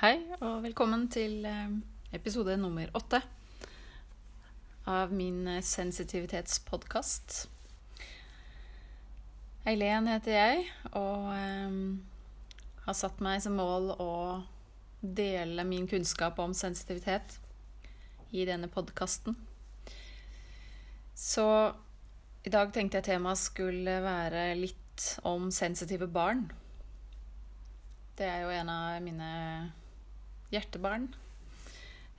Hei, 0.00 0.16
og 0.40 0.62
velkommen 0.64 1.02
til 1.12 1.42
eh, 1.44 1.72
episode 2.16 2.54
nummer 2.56 2.88
åtte 2.96 3.18
av 4.88 5.10
min 5.12 5.42
eh, 5.44 5.58
sensitivitetspodkast. 5.60 7.34
Eileen 9.68 10.08
heter 10.08 10.32
jeg, 10.32 10.62
og 10.96 11.26
eh, 11.34 11.74
har 12.86 12.96
satt 12.96 13.20
meg 13.20 13.42
som 13.44 13.60
mål 13.60 13.90
å 14.00 14.14
dele 15.04 15.66
min 15.68 15.84
kunnskap 15.90 16.40
om 16.40 16.54
sensitivitet 16.56 17.36
i 18.32 18.46
denne 18.48 18.72
podkasten. 18.72 19.36
Så 21.12 21.44
i 22.40 22.54
dag 22.56 22.72
tenkte 22.72 23.02
jeg 23.02 23.08
temaet 23.10 23.42
skulle 23.42 23.98
være 24.00 24.46
litt 24.62 25.10
om 25.28 25.52
sensitive 25.52 26.08
barn. 26.08 26.46
Det 28.16 28.32
er 28.32 28.46
jo 28.46 28.56
en 28.62 28.74
av 28.78 28.96
mine 29.04 29.30
hjertebarn. 30.50 31.08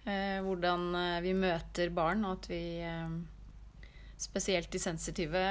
Eh, 0.01 0.39
hvordan 0.41 0.87
eh, 0.97 1.19
vi 1.21 1.33
møter 1.37 1.91
barn, 1.93 2.23
og 2.25 2.39
at 2.39 2.47
vi 2.49 2.61
eh, 2.81 3.11
spesielt 4.17 4.71
de 4.73 4.81
sensitive 4.81 5.43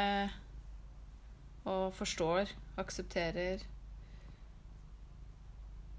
og 1.70 1.92
forstår, 1.94 2.50
aksepterer 2.80 3.62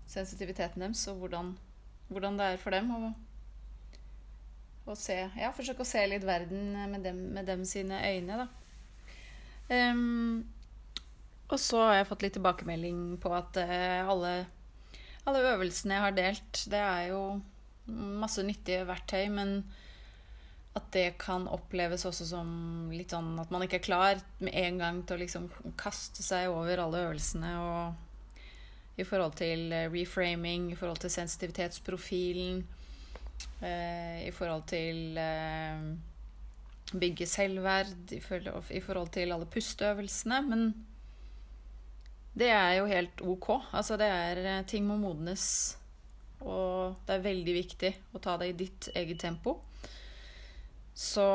sensitiviteten 0.09 0.83
deres, 0.83 1.05
og 1.07 1.21
hvordan, 1.21 1.53
hvordan 2.09 2.39
det 2.39 2.47
er 2.49 2.59
for 2.59 2.75
dem 2.75 2.89
å, 2.91 3.11
å 4.89 4.95
se 4.99 5.15
Ja, 5.37 5.53
forsøke 5.55 5.85
å 5.85 5.87
se 5.87 6.01
litt 6.09 6.25
verden 6.27 6.73
med 6.91 7.05
dem, 7.07 7.21
med 7.37 7.47
dem 7.47 7.63
sine 7.63 8.01
øyne, 8.03 8.41
da. 8.41 8.49
Um, 9.71 10.41
og 11.47 11.59
så 11.61 11.85
har 11.85 12.01
jeg 12.01 12.09
fått 12.09 12.25
litt 12.25 12.35
tilbakemelding 12.35 12.99
på 13.23 13.31
at 13.37 13.59
alle 13.61 14.33
alle 15.29 15.45
øvelsene 15.53 15.97
jeg 15.97 16.05
har 16.05 16.17
delt, 16.17 16.65
det 16.71 16.81
er 16.81 17.07
jo 17.11 17.21
masse 18.21 18.43
nyttige 18.45 18.85
verktøy, 18.87 19.27
men 19.33 19.61
at 20.77 20.85
det 20.95 21.17
kan 21.19 21.49
oppleves 21.51 22.05
også 22.07 22.25
som 22.29 22.51
litt 22.95 23.11
sånn 23.11 23.33
at 23.41 23.51
man 23.51 23.65
ikke 23.65 23.81
er 23.81 23.87
klar 23.89 24.21
med 24.39 24.55
en 24.55 24.77
gang 24.79 25.01
til 25.03 25.17
å 25.17 25.23
liksom 25.25 25.49
kaste 25.79 26.23
seg 26.23 26.47
over 26.53 26.79
alle 26.79 27.01
øvelsene 27.09 27.51
og 27.59 28.07
i 28.99 29.07
forhold 29.07 29.35
til 29.39 29.71
eh, 29.73 29.89
reframing, 29.91 30.71
i 30.71 30.77
forhold 30.77 31.01
til 31.01 31.11
sensitivitetsprofilen, 31.11 32.61
eh, 33.63 34.27
i 34.27 34.31
forhold 34.35 34.65
til 34.69 35.17
eh, 35.17 35.85
bygge 36.91 37.27
selvverd, 37.27 38.11
i 38.11 38.19
forhold, 38.19 39.11
til 39.15 39.31
alle 39.31 39.47
pusteøvelsene. 39.49 40.41
Men 40.49 40.65
det 42.33 42.49
er 42.53 42.77
jo 42.79 42.87
helt 42.87 43.21
ok. 43.21 43.49
Altså, 43.75 43.97
det 43.99 44.07
er 44.07 44.43
eh, 44.45 44.65
Ting 44.67 44.87
må 44.87 44.97
modnes. 44.99 45.45
Og 46.41 46.95
det 47.05 47.17
er 47.17 47.25
veldig 47.25 47.53
viktig 47.53 47.91
å 48.15 48.21
ta 48.23 48.37
det 48.41 48.51
i 48.51 48.57
ditt 48.63 48.89
eget 48.97 49.19
tempo. 49.21 49.59
Så 50.97 51.25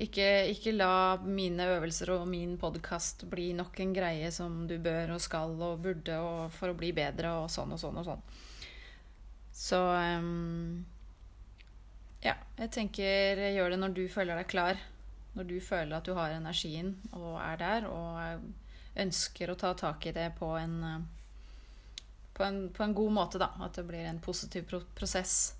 ikke, 0.00 0.26
ikke 0.50 0.74
la 0.74 1.16
mine 1.22 1.66
øvelser 1.76 2.14
og 2.16 2.28
min 2.30 2.56
podkast 2.58 3.26
bli 3.30 3.52
nok 3.54 3.78
en 3.82 3.92
greie 3.94 4.30
som 4.34 4.64
du 4.70 4.76
bør 4.82 5.16
og 5.16 5.22
skal 5.22 5.54
og 5.58 5.82
burde 5.84 6.16
og 6.18 6.54
for 6.54 6.72
å 6.72 6.78
bli 6.78 6.90
bedre 6.96 7.30
og 7.42 7.50
sånn 7.52 7.74
og 7.74 7.82
sånn 7.82 8.00
og 8.02 8.08
sånn. 8.08 8.24
Så 9.54 9.78
um, 9.78 10.82
ja, 12.24 12.34
jeg 12.58 12.72
tenker 12.74 13.44
gjør 13.54 13.74
det 13.74 13.78
når 13.82 13.94
du 13.94 14.04
føler 14.10 14.40
deg 14.40 14.50
klar. 14.50 14.82
Når 15.34 15.46
du 15.50 15.56
føler 15.62 15.96
at 15.96 16.06
du 16.06 16.14
har 16.18 16.34
energien 16.34 16.94
og 17.12 17.38
er 17.42 17.58
der 17.58 17.86
og 17.90 18.20
er 18.22 18.44
ønsker 19.00 19.50
å 19.50 19.58
ta 19.58 19.72
tak 19.74 20.06
i 20.06 20.14
det 20.14 20.30
på 20.38 20.52
en, 20.58 20.78
eh, 20.84 22.00
på 22.34 22.44
en, 22.46 22.68
på 22.74 22.82
en 22.82 22.94
god 22.94 23.12
måte, 23.12 23.42
da. 23.42 23.50
At 23.64 23.78
det 23.78 23.86
blir 23.88 24.06
en 24.06 24.22
positiv 24.22 24.70
prosess. 24.94 25.54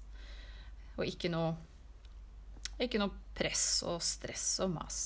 Og 0.96 1.06
ikke 1.08 1.30
noe, 1.32 1.54
ikke 2.78 3.00
noe 3.02 3.14
press 3.34 3.82
og 3.86 4.02
stress 4.02 4.60
og 4.62 4.74
mas. 4.76 5.00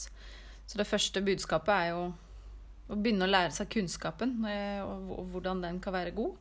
Så 0.69 0.77
det 0.77 0.89
første 0.89 1.25
budskapet 1.25 1.73
er 1.73 1.93
jo 1.95 2.03
å 2.89 2.97
begynne 2.97 3.25
å 3.25 3.31
lære 3.31 3.53
seg 3.57 3.71
kunnskapen 3.73 4.39
eh, 4.49 4.81
og, 4.85 5.25
hvordan 5.33 5.63
den 5.65 5.81
kan 5.85 5.97
være 5.97 6.15
god 6.17 6.37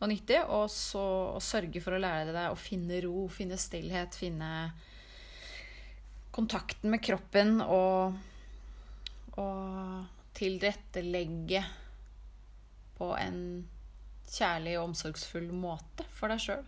og 0.00 0.10
nyttig. 0.10 0.40
Og 0.46 0.68
så 0.70 1.04
å 1.34 1.42
sørge 1.42 1.82
for 1.82 1.96
å 1.96 2.02
lære 2.02 2.34
deg 2.34 2.50
å 2.50 2.58
finne 2.58 3.00
ro, 3.04 3.26
finne 3.32 3.58
stillhet, 3.58 4.18
finne 4.18 4.50
kontakten 6.34 6.90
med 6.90 7.02
kroppen 7.02 7.60
og, 7.62 8.16
og 9.38 10.23
tilrettelegge 10.34 11.62
på 12.98 13.10
en 13.18 13.38
kjærlig 14.30 14.78
og 14.78 14.90
omsorgsfull 14.90 15.50
måte 15.54 16.06
for 16.14 16.32
deg 16.32 16.42
sjøl. 16.42 16.64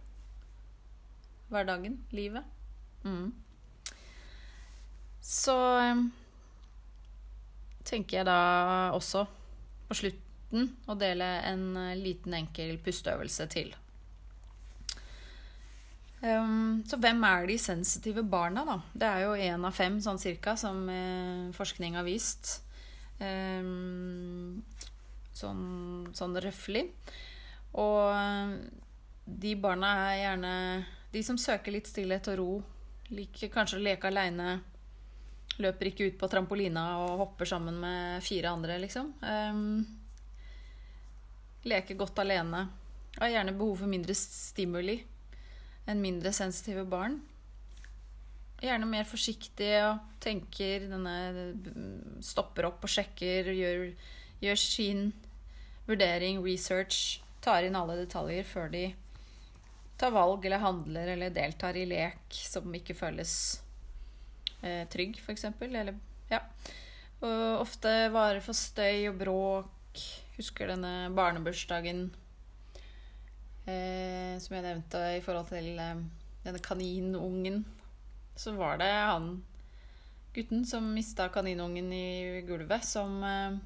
Hverdagen, 1.51 2.01
livet. 2.15 2.47
Mm. 3.07 3.31
Så 5.23 5.55
um, 5.55 6.07
tenker 7.87 8.21
jeg 8.21 8.29
da 8.29 8.93
også 8.95 9.25
på 9.87 9.97
slutten 9.99 10.71
å 10.87 10.95
dele 10.99 11.27
en 11.47 11.67
uh, 11.79 11.95
liten, 11.99 12.35
enkel 12.39 12.77
pusteøvelse 12.83 13.49
til. 13.55 13.73
Um, 16.23 16.83
så 16.89 16.99
hvem 16.99 17.23
er 17.29 17.47
de 17.51 17.59
sensitive 17.61 18.25
barna, 18.27 18.65
da? 18.67 18.79
Det 18.95 19.09
er 19.09 19.25
jo 19.27 19.35
én 19.49 19.67
av 19.67 19.75
fem 19.75 19.99
sånn 20.03 20.23
cirka, 20.23 20.57
som 20.59 20.87
uh, 20.91 21.55
forskning 21.55 21.99
har 21.99 22.07
vist. 22.07 22.61
Ehm, 23.25 24.63
sånn, 25.37 25.65
sånn 26.17 26.37
røffelig. 26.43 26.87
Og 27.81 28.01
eh, 28.13 28.57
de 29.27 29.53
barna 29.61 29.93
er 30.11 30.23
gjerne 30.23 30.55
de 31.13 31.23
som 31.25 31.39
søker 31.41 31.75
litt 31.75 31.91
stillhet 31.91 32.29
og 32.33 32.39
ro. 32.41 32.51
Liker 33.15 33.53
kanskje 33.53 33.79
å 33.81 33.85
leke 33.85 34.11
aleine. 34.11 34.57
Løper 35.63 35.91
ikke 35.91 36.11
ut 36.11 36.19
på 36.21 36.29
trampolina 36.29 36.87
og 37.05 37.21
hopper 37.23 37.49
sammen 37.49 37.79
med 37.81 38.25
fire 38.25 38.51
andre, 38.53 38.77
liksom. 38.83 39.15
Um, 39.23 39.87
leker 41.65 41.97
godt 41.97 42.19
alene. 42.21 42.67
Har 43.17 43.33
gjerne 43.33 43.55
behov 43.57 43.81
for 43.81 43.89
mindre 43.89 44.13
stimuli 44.19 44.99
enn 45.89 46.03
mindre 46.03 46.33
sensitive 46.35 46.85
barn 46.91 47.21
gjerne 48.63 48.89
mer 48.89 49.05
forsiktig 49.09 49.73
og 49.85 50.17
tenker 50.23 50.87
denne 50.89 51.17
Stopper 52.25 52.71
opp 52.71 52.87
og 52.87 52.93
sjekker, 52.93 53.51
gjør, 53.53 53.91
gjør 54.43 54.61
sin 54.61 55.11
vurdering, 55.87 56.41
research, 56.45 57.21
tar 57.45 57.67
inn 57.67 57.77
alle 57.79 57.99
detaljer 58.01 58.47
før 58.49 58.73
de 58.73 58.87
tar 59.97 60.13
valg 60.13 60.45
eller 60.45 60.61
handler 60.61 61.13
eller 61.15 61.33
deltar 61.33 61.77
i 61.79 61.87
lek 61.89 62.37
som 62.37 62.75
ikke 62.75 62.97
føles 62.97 63.33
eh, 64.63 64.85
trygg, 64.93 65.21
f.eks. 65.23 65.47
Eller 65.61 65.95
ja. 66.31 66.43
Og 67.25 67.63
ofte 67.63 67.93
varer 68.13 68.43
for 68.45 68.57
støy 68.57 69.07
og 69.09 69.21
bråk. 69.23 70.03
Husker 70.37 70.69
denne 70.69 71.09
barnebursdagen 71.17 72.03
eh, 73.65 74.37
som 74.43 74.59
jeg 74.59 74.67
nevnte 74.67 75.01
i 75.17 75.23
forhold 75.25 75.49
til 75.49 75.71
eh, 75.81 76.03
denne 76.45 76.61
kaninungen 76.61 77.63
så 78.37 78.53
var 78.57 78.79
det 78.79 78.93
han 78.93 79.31
gutten 80.37 80.67
som 80.69 80.95
mista 80.95 81.29
kaninungen 81.33 81.93
i 81.93 82.43
gulvet, 82.47 82.85
som, 82.85 83.25
eh, 83.25 83.57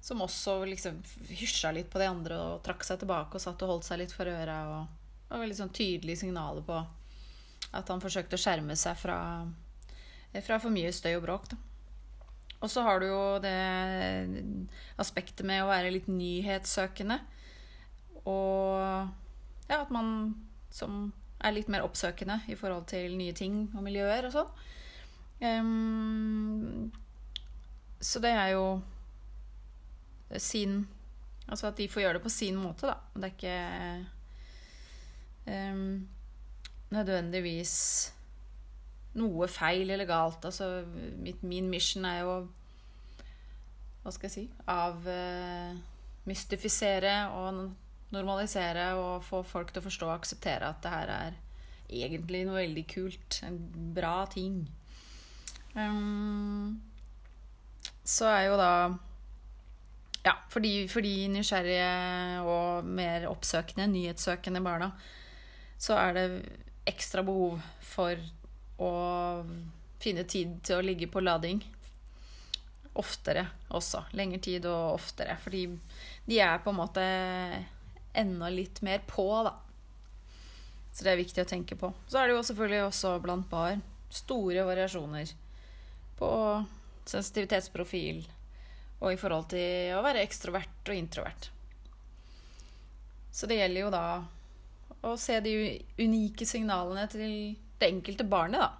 som 0.00 0.22
også 0.22 0.64
liksom 0.68 1.02
hysja 1.28 1.72
litt 1.72 1.90
på 1.90 1.98
de 1.98 2.08
andre 2.08 2.36
og 2.38 2.62
trakk 2.62 2.84
seg 2.84 3.00
tilbake 3.00 3.38
og 3.38 3.42
satt 3.42 3.62
og 3.64 3.72
holdt 3.72 3.88
seg 3.88 4.02
litt 4.02 4.12
for 4.12 4.28
øra. 4.28 4.58
Og 4.68 5.32
var 5.32 5.42
veldig 5.42 5.56
sånn 5.56 5.72
tydelige 5.72 6.22
signaler 6.24 6.64
på 6.64 6.76
at 7.78 7.88
han 7.88 8.00
forsøkte 8.04 8.36
å 8.36 8.42
skjerme 8.42 8.76
seg 8.76 8.96
fra, 8.96 9.18
fra 10.44 10.60
for 10.60 10.72
mye 10.72 10.92
støy 10.92 11.14
og 11.16 11.24
bråk. 11.24 11.48
Da. 11.52 11.58
Og 12.58 12.70
så 12.72 12.82
har 12.82 13.00
du 13.00 13.06
jo 13.08 13.22
det 13.42 13.56
aspektet 14.98 15.46
med 15.46 15.62
å 15.62 15.70
være 15.70 15.92
litt 15.94 16.08
nyhetssøkende. 16.10 17.20
Og 18.26 18.80
ja, 19.68 19.80
at 19.80 19.92
man 19.94 20.34
som 20.74 21.12
er 21.38 21.54
litt 21.54 21.68
mer 21.70 21.84
oppsøkende 21.86 22.40
i 22.50 22.56
forhold 22.58 22.88
til 22.90 23.14
nye 23.18 23.34
ting 23.36 23.70
og 23.76 23.82
miljøer 23.86 24.26
og 24.26 24.32
sånn. 24.34 24.50
Um, 25.38 26.90
så 28.02 28.18
det 28.22 28.30
er 28.34 28.48
jo 28.56 28.64
sin 30.36 30.88
Altså 31.48 31.66
at 31.70 31.78
de 31.78 31.88
får 31.88 32.02
gjøre 32.02 32.16
det 32.18 32.26
på 32.26 32.28
sin 32.28 32.56
måte, 32.60 32.86
da. 32.90 32.96
Det 33.14 33.24
er 33.24 33.32
ikke 33.32 33.58
um, 35.72 36.08
nødvendigvis 36.92 37.74
noe 39.16 39.48
feil 39.48 39.90
eller 39.90 40.04
galt. 40.04 40.44
Altså 40.44 40.84
mitt, 41.16 41.42
min 41.42 41.70
mission 41.72 42.04
er 42.04 42.20
jo 42.20 42.48
Hva 44.02 44.10
skal 44.12 44.28
jeg 44.28 44.32
si 44.34 44.50
Avmystifisere 44.68 47.30
uh, 47.30 47.34
og 47.38 47.72
normalisere 48.14 48.90
og 48.98 49.24
få 49.26 49.42
folk 49.46 49.72
til 49.72 49.82
å 49.82 49.86
forstå 49.88 50.08
og 50.08 50.16
akseptere 50.16 50.70
at 50.70 50.80
det 50.84 50.92
her 50.92 51.12
er 51.12 51.38
egentlig 51.88 52.44
noe 52.48 52.60
veldig 52.62 52.84
kult. 52.90 53.40
En 53.46 53.58
bra 53.96 54.22
ting. 54.32 54.62
Um, 55.74 56.80
så 58.08 58.28
er 58.32 58.48
jo 58.48 58.56
da 58.58 58.72
ja, 60.24 60.34
for 60.50 60.64
de, 60.64 61.28
nysgjerrige 61.32 62.42
og 62.48 62.88
mer 62.88 63.28
oppsøkende, 63.30 63.86
nyhetssøkende 63.92 64.62
barna, 64.64 64.90
så 65.78 65.96
er 66.00 66.16
det 66.16 66.26
ekstra 66.88 67.22
behov 67.24 67.60
for 67.84 68.18
å 68.82 68.92
finne 70.02 70.24
tid 70.28 70.58
til 70.66 70.78
å 70.78 70.84
ligge 70.84 71.08
på 71.10 71.22
lading. 71.22 71.62
Oftere 72.98 73.44
også. 73.74 74.04
Lengre 74.18 74.40
tid 74.42 74.66
og 74.66 74.98
oftere. 74.98 75.36
Fordi 75.42 75.64
de 76.26 76.40
er 76.42 76.58
på 76.64 76.72
en 76.72 76.80
måte 76.80 77.04
enda 78.12 78.48
litt 78.52 78.82
mer 78.82 79.02
på, 79.06 79.26
da. 79.46 79.54
Så 80.92 81.04
det 81.04 81.12
er 81.12 81.20
viktig 81.20 81.44
å 81.44 81.48
tenke 81.48 81.76
på. 81.78 81.92
Så 82.10 82.18
er 82.18 82.28
det 82.28 82.34
jo 82.36 82.46
selvfølgelig 82.48 82.82
også 82.88 83.12
blant 83.22 83.46
barn 83.50 83.84
store 84.10 84.64
variasjoner 84.64 85.30
på 86.18 86.30
sensitivitetsprofil 87.08 88.24
og 88.98 89.12
i 89.12 89.20
forhold 89.20 89.50
til 89.52 89.94
å 89.94 90.02
være 90.02 90.24
ekstrovert 90.24 90.90
og 90.90 90.98
introvert. 90.98 91.50
Så 93.30 93.46
det 93.46 93.60
gjelder 93.60 93.84
jo 93.84 93.92
da 93.94 94.04
å 95.06 95.14
se 95.20 95.38
de 95.44 95.54
unike 96.00 96.46
signalene 96.48 97.04
til 97.12 97.28
det 97.78 97.92
enkelte 97.92 98.26
barnet, 98.26 98.64
da. 98.64 98.72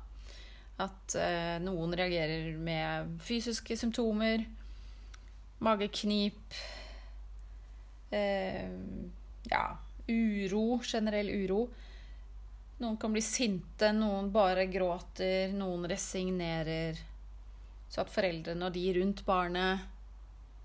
At 0.89 1.15
eh, 1.19 1.57
noen 1.63 1.95
reagerer 1.99 2.57
med 2.59 3.17
fysiske 3.23 3.77
symptomer, 3.79 4.43
mageknip 5.63 6.59
eh, 8.15 8.67
Ja, 9.50 9.79
uro, 10.09 10.81
generell 10.85 11.31
uro. 11.31 11.62
Noen 12.79 12.97
kan 13.00 13.12
bli 13.12 13.23
sinte, 13.25 13.91
noen 13.93 14.31
bare 14.33 14.69
gråter, 14.71 15.53
noen 15.56 15.89
resignerer. 15.91 16.99
Så 17.89 18.05
at 18.05 18.12
foreldrene 18.12 18.69
og 18.69 18.77
de 18.77 18.85
rundt 18.99 19.25
barnet 19.27 19.87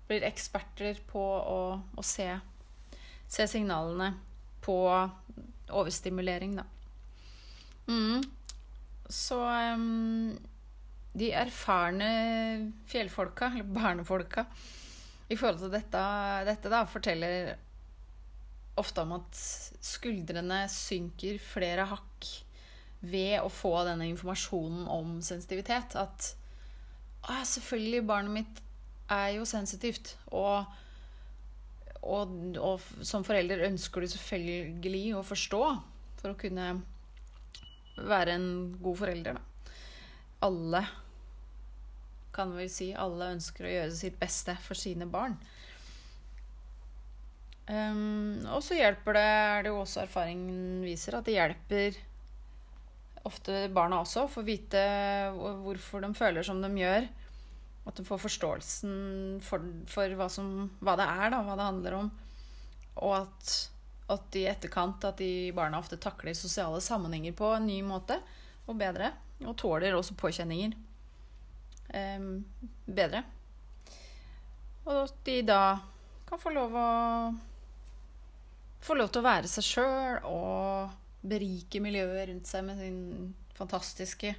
blir 0.08 0.26
eksperter 0.28 1.00
på 1.08 1.22
å, 1.24 1.60
å 1.80 2.04
se, 2.04 2.28
se, 3.26 3.46
signalene 3.48 4.12
på 4.64 4.76
overstimulering, 5.72 6.58
da. 6.60 6.66
Mm. 7.88 8.22
Så 9.08 9.40
um, 9.40 10.36
de 11.16 11.32
erfarne 11.36 12.08
fjellfolka, 12.88 13.50
eller 13.54 13.68
barnefolka, 13.74 14.46
i 15.32 15.36
forhold 15.40 15.64
til 15.64 15.72
dette, 15.72 16.04
dette 16.46 16.72
da, 16.72 16.84
forteller 16.88 17.54
ofte 18.80 19.04
om 19.04 19.14
at 19.18 19.38
skuldrene 19.84 20.64
synker 20.72 21.38
flere 21.42 21.86
hakk 21.90 22.30
ved 23.04 23.36
å 23.42 23.50
få 23.52 23.74
denne 23.86 24.08
informasjonen 24.10 24.88
om 24.90 25.18
sensitivitet. 25.24 25.96
At 26.00 26.30
ah, 27.28 27.44
selvfølgelig, 27.46 28.06
barnet 28.08 28.36
mitt 28.38 28.62
er 29.12 29.36
jo 29.36 29.46
sensitivt. 29.48 30.14
Og, 30.32 30.64
og, 32.02 32.34
og, 32.58 32.88
som 33.04 33.26
forelder 33.26 33.66
ønsker 33.68 34.04
du 34.04 34.10
selvfølgelig 34.14 35.06
å 35.18 35.24
forstå 35.26 35.62
for 36.20 36.32
å 36.32 36.38
kunne 36.40 36.68
være 38.00 38.38
en 38.38 38.48
god 38.82 39.02
forelder. 39.04 39.38
Da. 39.38 39.74
Alle 40.48 40.84
kan 42.34 42.50
vel 42.56 42.70
si 42.72 42.90
alle 42.98 43.34
ønsker 43.36 43.68
å 43.68 43.74
gjøre 43.76 43.94
sitt 43.94 44.16
beste 44.18 44.56
for 44.64 44.78
sine 44.78 45.06
barn. 45.06 45.36
Um, 47.64 48.44
og 48.52 48.60
så 48.60 48.76
hjelper 48.76 49.16
det, 49.16 49.24
er 49.24 49.62
det 49.64 49.70
jo 49.72 49.80
også 49.80 50.02
erfaringen 50.02 50.82
viser, 50.84 51.16
at 51.16 51.24
det 51.24 51.38
hjelper 51.38 51.96
ofte 53.24 53.68
barna 53.72 54.02
også 54.02 54.26
å 54.28 54.42
vite 54.44 54.80
hvorfor 55.32 56.04
de 56.04 56.10
føler 56.16 56.44
som 56.44 56.60
de 56.60 56.70
gjør. 56.76 57.06
At 57.84 57.98
de 58.00 58.04
får 58.04 58.20
forståelsen 58.20 58.92
for, 59.44 59.64
for 59.88 60.16
hva, 60.16 60.28
som, 60.32 60.50
hva, 60.80 60.96
det 61.00 61.08
er, 61.08 61.26
da, 61.32 61.40
hva 61.44 61.56
det 61.56 61.68
handler 61.68 61.96
om. 61.98 62.10
Og 63.04 63.14
at, 63.18 63.54
at 64.12 64.38
i 64.40 64.46
etterkant 64.48 65.04
at 65.08 65.20
de 65.20 65.52
barna 65.56 65.80
ofte 65.80 66.00
takler 66.00 66.36
sosiale 66.36 66.80
sammenhenger 66.84 67.36
på 67.36 67.50
en 67.56 67.68
ny 67.68 67.80
måte 67.84 68.20
og 68.68 68.76
bedre. 68.80 69.12
Og 69.44 69.56
tåler 69.60 69.96
også 69.96 70.16
påkjenninger 70.16 70.76
um, 71.92 72.30
bedre. 72.88 73.24
Og 74.84 75.04
at 75.06 75.18
de 75.28 75.40
da 75.48 75.62
kan 76.28 76.40
få 76.40 76.52
lov 76.54 76.76
å 76.76 76.88
få 78.84 78.96
lov 78.98 79.08
til 79.12 79.22
å 79.22 79.28
være 79.28 79.48
seg 79.48 79.64
sjøl 79.64 80.26
og 80.28 80.90
berike 81.24 81.80
miljøet 81.80 82.28
rundt 82.28 82.48
seg 82.48 82.66
med 82.66 82.80
sin 82.82 82.98
fantastiske, 83.56 84.34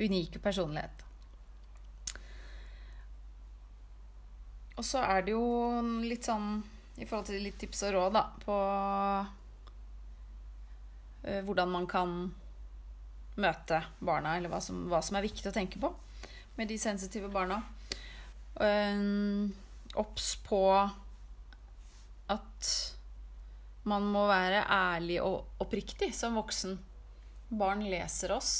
unike 0.00 0.38
personlighet. 0.42 1.06
Og 4.76 4.84
så 4.86 4.98
er 5.04 5.24
det 5.24 5.32
jo 5.34 5.44
litt 6.04 6.24
sånn 6.28 6.62
i 7.00 7.06
forhold 7.06 7.26
til 7.30 7.42
litt 7.44 7.58
tips 7.60 7.82
og 7.88 7.94
råd 7.96 8.12
da, 8.16 8.22
på 8.44 8.56
uh, 11.24 11.40
hvordan 11.46 11.72
man 11.72 11.86
kan 11.88 12.14
møte 13.40 13.80
barna, 14.04 14.36
eller 14.36 14.52
hva 14.52 14.60
som, 14.64 14.88
hva 14.92 15.00
som, 15.04 15.16
er 15.16 15.24
viktig 15.24 15.48
å 15.48 15.56
tenke 15.56 15.80
på 15.80 15.92
med 16.58 16.68
de 16.68 16.76
sensitive 16.80 17.28
barna. 17.32 17.62
Obs 20.00 20.34
uh, 20.34 20.40
på 20.44 20.62
at 22.30 22.72
man 23.90 24.06
må 24.12 24.26
være 24.30 24.62
ærlig 24.70 25.18
og 25.24 25.62
oppriktig 25.62 26.12
som 26.16 26.38
voksen. 26.38 26.76
Barn 27.50 27.82
leser 27.90 28.34
oss, 28.36 28.52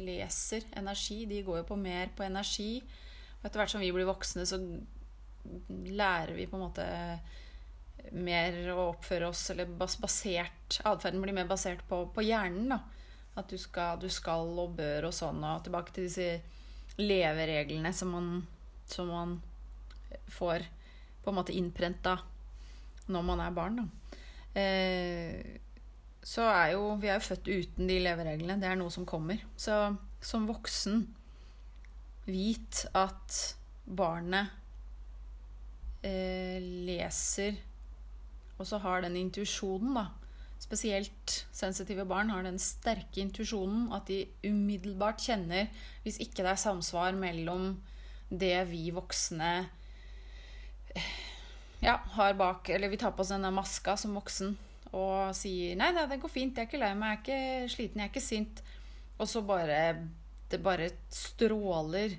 leser 0.00 0.64
energi. 0.78 1.24
De 1.28 1.42
går 1.44 1.62
jo 1.62 1.68
på 1.68 1.78
mer 1.80 2.12
på 2.16 2.24
energi. 2.24 2.78
Og 3.38 3.48
etter 3.48 3.60
hvert 3.60 3.74
som 3.74 3.82
vi 3.84 3.92
blir 3.94 4.08
voksne, 4.08 4.46
så 4.48 4.60
lærer 5.92 6.34
vi 6.36 6.48
på 6.48 6.58
en 6.58 6.64
måte 6.66 6.86
mer 8.14 8.56
å 8.72 8.90
oppføre 8.92 9.28
oss 9.28 9.50
eller 9.52 9.68
basert 9.78 10.78
Atferden 10.86 11.20
blir 11.22 11.34
mer 11.36 11.48
basert 11.48 11.82
på, 11.88 12.02
på 12.14 12.24
hjernen. 12.24 12.72
da 12.72 12.80
At 13.40 13.50
du 13.52 13.58
skal, 13.60 14.00
du 14.00 14.08
skal, 14.12 14.48
og 14.58 14.78
bør 14.78 15.10
og 15.10 15.14
sånn. 15.16 15.44
Og 15.44 15.62
tilbake 15.66 15.94
til 15.94 16.08
disse 16.08 16.98
levereglene 16.98 17.92
som 17.94 18.14
man, 18.16 18.32
som 18.90 19.12
man 19.12 19.38
får 20.32 20.64
på 21.22 21.30
en 21.30 21.36
måte 21.36 21.54
innprenta 21.54 22.16
når 23.08 23.24
man 23.24 23.40
er 23.44 23.54
barn. 23.56 23.82
da 23.82 24.07
så 24.54 26.44
er 26.50 26.72
jo 26.72 26.96
Vi 26.98 27.08
er 27.08 27.18
jo 27.18 27.26
født 27.28 27.48
uten 27.48 27.88
de 27.88 27.98
levereglene. 28.02 28.58
Det 28.60 28.68
er 28.68 28.78
noe 28.80 28.90
som 28.90 29.06
kommer. 29.06 29.38
Så 29.56 29.96
som 30.20 30.48
voksen 30.48 31.04
vit 32.26 32.82
at 32.98 33.36
barnet 33.86 34.50
eh, 36.04 36.58
leser 36.60 37.56
og 38.58 38.66
så 38.66 38.80
har 38.82 39.04
den 39.04 39.16
intuisjonen, 39.18 39.94
da 39.98 40.08
Spesielt 40.58 41.46
sensitive 41.54 42.02
barn 42.10 42.32
har 42.34 42.42
den 42.42 42.58
sterke 42.58 43.22
intuisjonen 43.22 43.92
at 43.94 44.08
de 44.10 44.24
umiddelbart 44.42 45.22
kjenner 45.22 45.68
hvis 46.02 46.18
ikke 46.24 46.42
det 46.42 46.50
er 46.50 46.58
samsvar 46.58 47.14
mellom 47.14 47.76
det 48.28 48.56
vi 48.66 48.88
voksne 48.92 49.52
eh, 50.98 51.12
ja, 51.80 51.98
har 52.16 52.34
bak 52.34 52.68
Eller 52.68 52.88
vi 52.88 52.96
tar 52.96 53.12
på 53.14 53.22
oss 53.22 53.32
denne 53.34 53.50
maska 53.54 53.96
som 53.96 54.16
voksen 54.18 54.56
og 54.88 55.34
sier 55.36 55.76
'Nei, 55.76 55.90
nei, 55.92 56.06
det 56.08 56.16
går 56.16 56.30
fint. 56.32 56.56
Jeg 56.56 56.64
er 56.64 56.68
ikke 56.70 56.80
lei 56.80 56.94
meg. 56.96 57.26
Jeg 57.28 57.36
er 57.36 57.64
ikke 57.66 57.74
sliten. 57.74 58.00
Jeg 58.00 58.08
er 58.08 58.12
ikke 58.14 58.24
sint.' 58.24 58.62
Og 59.18 59.28
så 59.28 59.42
bare 59.42 60.08
Det 60.48 60.62
bare 60.62 60.90
stråler 61.10 62.16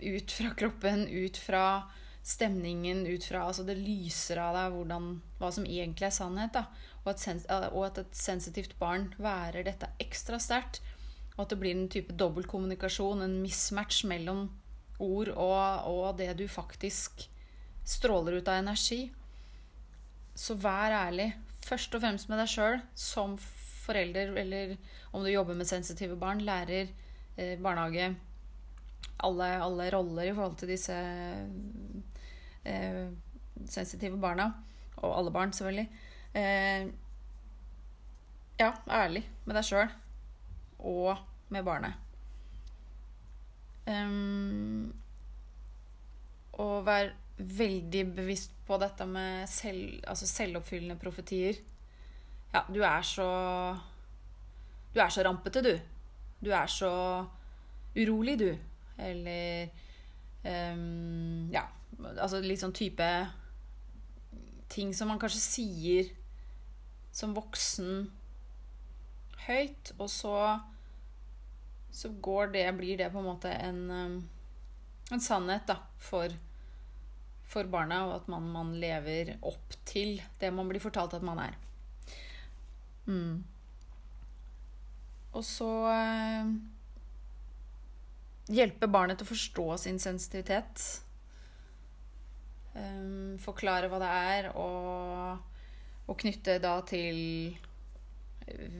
ut 0.00 0.30
fra 0.32 0.54
kroppen, 0.56 1.04
ut 1.08 1.36
fra 1.36 1.90
stemningen 2.24 3.06
ut 3.06 3.24
fra 3.24 3.46
Altså 3.48 3.64
det 3.64 3.76
lyser 3.76 4.40
av 4.40 4.54
deg 4.56 4.72
hvordan, 4.72 5.20
hva 5.38 5.52
som 5.52 5.64
egentlig 5.64 6.06
er 6.06 6.10
sannhet. 6.10 6.52
da 6.52 6.64
og 7.08 7.14
at, 7.14 7.22
sens, 7.22 7.46
og 7.48 7.86
at 7.86 7.98
et 8.02 8.16
sensitivt 8.16 8.74
barn 8.78 9.08
værer 9.18 9.64
dette 9.64 9.88
ekstra 10.02 10.38
sterkt. 10.42 10.82
Og 11.36 11.46
at 11.46 11.52
det 11.54 11.60
blir 11.62 11.76
en 11.76 11.88
type 11.88 12.12
dobbeltkommunikasjon, 12.18 13.22
en 13.22 13.38
mismatch 13.40 14.02
mellom 14.08 14.48
ord 14.98 15.30
og, 15.30 15.86
og 15.88 16.18
det 16.18 16.32
du 16.40 16.48
faktisk 16.50 17.28
stråler 17.88 18.38
ut 18.38 18.48
av 18.48 18.60
energi. 18.60 19.00
Så 20.38 20.56
vær 20.60 20.94
ærlig. 20.94 21.32
Først 21.64 21.94
og 21.96 22.04
fremst 22.04 22.30
med 22.30 22.40
deg 22.40 22.52
sjøl 22.52 22.78
som 22.96 23.34
forelder, 23.40 24.34
eller 24.36 24.76
om 25.12 25.24
du 25.24 25.30
jobber 25.32 25.56
med 25.56 25.68
sensitive 25.68 26.16
barn, 26.20 26.44
lærer, 26.44 26.92
eh, 27.36 27.56
barnehage 27.60 28.12
alle, 29.18 29.48
alle 29.62 29.90
roller 29.90 30.30
i 30.30 30.34
forhold 30.34 30.56
til 30.60 30.70
disse 30.72 30.94
eh, 32.64 33.06
sensitive 33.66 34.18
barna. 34.20 34.52
Og 34.96 35.18
alle 35.18 35.30
barn, 35.30 35.52
selvfølgelig. 35.52 35.88
Eh, 36.34 36.88
ja, 38.58 38.72
ærlig 38.90 39.24
med 39.44 39.54
deg 39.54 39.66
sjøl 39.66 39.90
og 40.78 41.18
med 41.54 41.64
barnet. 41.66 42.04
Um, 43.88 44.92
og 46.52 46.82
vær 46.84 47.14
veldig 47.38 48.04
bevisst 48.16 48.54
på 48.66 48.78
dette 48.82 49.06
med 49.06 49.48
selv, 49.50 50.00
altså 50.08 50.26
selvoppfyllende 50.26 50.98
profetier. 51.00 51.58
Ja, 52.52 52.64
du 52.68 52.80
er 52.82 53.02
så 53.04 53.28
Du 54.94 55.00
er 55.00 55.10
så 55.12 55.22
rampete, 55.22 55.62
du. 55.62 55.74
Du 56.40 56.50
er 56.50 56.66
så 56.66 56.90
urolig, 57.94 58.38
du. 58.38 58.56
Eller 58.98 59.68
um, 60.44 61.50
Ja, 61.52 61.66
altså 62.16 62.40
litt 62.40 62.62
sånn 62.62 62.74
type 62.74 63.08
ting 64.68 64.94
som 64.94 65.08
man 65.08 65.20
kanskje 65.20 65.40
sier 65.40 66.10
som 67.12 67.34
voksen 67.36 68.08
høyt, 69.46 69.94
og 69.98 70.10
så 70.12 70.34
så 71.90 72.08
går 72.22 72.52
det, 72.52 72.66
blir 72.76 72.98
det 73.00 73.08
på 73.10 73.18
en 73.18 73.26
måte 73.26 73.50
en, 73.50 73.78
um, 73.90 74.18
en 75.10 75.20
sannhet 75.20 75.64
da, 75.66 75.78
for, 75.98 76.30
for 77.48 77.68
barna, 77.70 78.02
og 78.06 78.16
at 78.18 78.28
man, 78.28 78.48
man, 78.52 78.74
lever 78.80 79.36
opp 79.48 79.76
til 79.88 80.18
det 80.40 80.50
man 80.54 80.68
blir 80.68 80.82
fortalt 80.82 81.16
at 81.16 81.24
man 81.24 81.40
er. 81.46 81.54
Mm. 83.08 83.44
Og 85.38 85.44
så 85.46 85.68
eh, 85.92 86.50
hjelpe 88.52 88.90
barnet 88.90 89.20
til 89.20 89.28
å 89.28 89.32
forstå 89.32 89.66
sin 89.80 90.00
sensitivitet. 90.02 90.84
Eh, 92.76 93.40
forklare 93.40 93.88
hva 93.88 94.02
det 94.02 94.12
er, 94.34 94.50
og, 94.52 95.56
og 96.08 96.20
knytte 96.20 96.58
da 96.62 96.78
til 96.88 97.56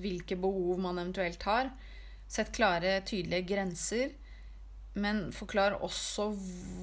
hvilke 0.03 0.37
behov 0.41 0.81
man 0.81 1.01
eventuelt 1.01 1.43
har. 1.49 1.71
Sett 2.29 2.53
klare, 2.57 2.99
tydelige 3.09 3.49
grenser. 3.49 4.13
Men 4.99 5.29
forklar 5.35 5.77
også 5.85 6.31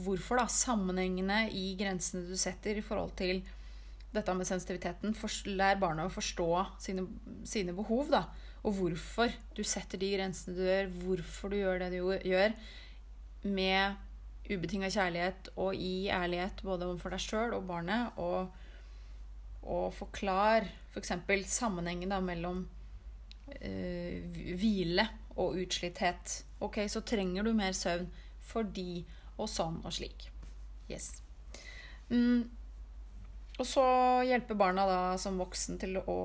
hvorfor, 0.06 0.40
da. 0.40 0.48
Sammenhengene 0.52 1.46
i 1.52 1.74
grensene 1.80 2.26
du 2.30 2.36
setter 2.40 2.78
i 2.78 2.86
forhold 2.86 3.16
til 3.20 3.42
dette 4.16 4.36
med 4.38 4.48
sensitiviteten. 4.48 5.16
Lær 5.58 5.80
barna 5.82 6.08
å 6.08 6.14
forstå 6.14 6.50
sine, 6.84 7.06
sine, 7.48 7.76
behov, 7.76 8.12
da. 8.14 8.26
Og 8.66 8.78
hvorfor 8.80 9.34
du 9.58 9.64
setter 9.68 10.02
de 10.02 10.14
grensene 10.16 10.56
du 10.58 10.64
gjør, 10.66 10.92
hvorfor 11.04 11.54
du 11.54 11.60
gjør 11.60 11.84
det 11.84 11.92
du 11.94 12.00
gjør. 12.32 12.56
Med 13.46 14.02
ubetinga 14.50 14.90
kjærlighet 14.94 15.52
og 15.58 15.76
i 15.78 16.08
ærlighet 16.14 16.62
både 16.66 16.88
overfor 16.88 17.14
deg 17.14 17.26
sjøl 17.26 17.58
og 17.58 17.68
barnet. 17.70 18.16
Og, 18.22 18.50
og 19.66 19.92
forklar 19.98 20.66
f.eks. 20.94 21.14
For 21.28 21.52
sammenhengen 21.52 22.14
da 22.14 22.22
mellom 22.24 22.66
øh, 23.60 24.42
hvile 24.56 25.10
og 25.36 25.60
utslitthet. 25.62 26.42
Ok, 26.66 26.82
så 26.90 27.02
trenger 27.06 27.46
du 27.46 27.54
mer 27.54 27.76
søvn 27.78 28.10
fordi 28.46 29.04
og 29.38 29.50
sånn 29.52 29.82
og 29.84 29.94
slik. 29.94 30.28
Yes. 30.90 31.22
Mm. 32.10 32.46
Og 33.56 33.68
så 33.68 33.86
hjelper 34.28 34.58
barna 34.60 34.86
da 34.90 35.00
som 35.22 35.40
voksen 35.40 35.80
til 35.82 35.98
å 36.02 36.18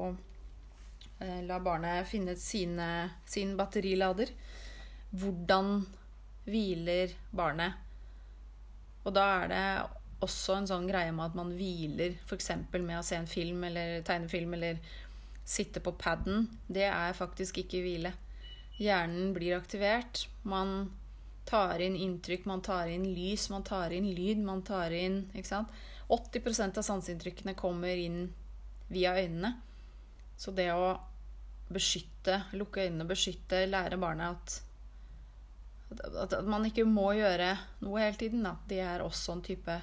eh, 1.20 1.40
la 1.46 1.60
barnet 1.62 2.08
finne 2.10 2.34
sine, 2.38 2.88
sin 3.26 3.54
batterilader. 3.58 4.32
Hvordan 5.10 5.72
hviler 6.46 7.14
barnet? 7.30 7.78
Og 9.04 9.14
da 9.16 9.26
er 9.40 9.50
det 9.50 9.64
også 10.20 10.58
en 10.58 10.68
sånn 10.68 10.88
greie 10.90 11.12
med 11.16 11.30
at 11.30 11.38
man 11.38 11.54
hviler 11.56 12.18
f.eks. 12.26 12.50
med 12.74 12.98
å 12.98 13.04
se 13.06 13.16
en 13.16 13.30
film 13.30 13.64
eller 13.70 14.02
tegnefilm 14.06 14.58
eller 14.58 14.82
sitte 15.44 15.80
på 15.82 15.94
paden. 15.98 16.48
Det 16.68 16.86
er 16.90 17.16
faktisk 17.16 17.62
ikke 17.62 17.80
hvile. 17.84 18.12
Hjernen 18.80 19.34
blir 19.36 19.58
aktivert. 19.58 20.24
Man 20.42 20.90
tar 21.44 21.82
inn 21.82 21.96
inntrykk, 21.96 22.46
man 22.48 22.62
tar 22.64 22.88
inn 22.88 23.04
lys, 23.14 23.48
man 23.52 23.64
tar 23.66 23.92
inn 23.92 24.08
lyd, 24.14 24.40
man 24.44 24.62
tar 24.66 24.94
inn 24.94 25.24
ikke 25.34 25.48
sant? 25.48 25.72
80% 26.10 26.80
av 26.80 26.86
sanseinntrykkene 26.86 27.54
kommer 27.58 27.96
inn 27.96 28.24
via 28.90 29.14
øynene. 29.18 29.52
Så 30.40 30.54
det 30.56 30.70
å 30.72 30.94
beskytte, 31.70 32.40
lukke 32.58 32.86
øynene, 32.86 33.06
beskytte, 33.06 33.66
lære 33.70 33.98
barnet 34.00 34.34
at, 34.34 34.56
at, 36.00 36.38
at 36.40 36.48
man 36.48 36.64
ikke 36.66 36.86
må 36.88 37.12
gjøre 37.18 37.52
noe 37.84 38.02
hele 38.02 38.18
tiden, 38.18 38.46
da. 38.46 38.56
Det 38.66 38.80
er 38.82 39.04
også 39.04 39.36
en 39.36 39.44
type 39.46 39.76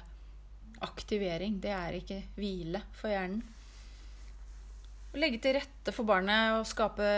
aktivering. 0.84 1.60
Det 1.62 1.72
er 1.72 2.00
ikke 2.00 2.20
hvile 2.36 2.82
for 2.96 3.12
hjernen 3.12 3.44
legge 5.16 5.40
til 5.40 5.56
rette 5.56 5.92
for 5.94 6.08
barnet 6.08 6.58
og 6.58 6.66
skape 6.68 7.08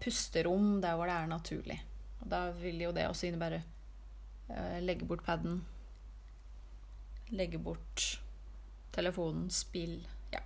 pusterom 0.00 0.78
der 0.80 0.96
hvor 0.96 1.10
det 1.10 1.16
er 1.16 1.30
naturlig. 1.30 1.78
Og 2.22 2.30
da 2.32 2.46
vil 2.56 2.80
jo 2.86 2.92
det 2.96 3.06
også 3.10 3.28
innebære 3.28 3.60
uh, 4.50 4.78
legge 4.80 5.08
bort 5.08 5.24
paden, 5.26 5.60
legge 7.36 7.60
bort 7.60 8.06
telefonen, 8.96 9.50
spill 9.52 9.98
Ja. 10.32 10.40